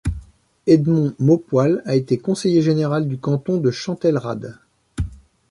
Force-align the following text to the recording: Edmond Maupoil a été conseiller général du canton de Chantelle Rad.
Edmond 0.65 1.13
Maupoil 1.19 1.83
a 1.85 1.95
été 1.95 2.17
conseiller 2.17 2.63
général 2.63 3.07
du 3.07 3.19
canton 3.19 3.57
de 3.57 3.69
Chantelle 3.69 4.17
Rad. 4.17 4.57